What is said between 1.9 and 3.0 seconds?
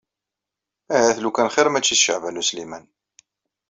d Caɛban U Sliman.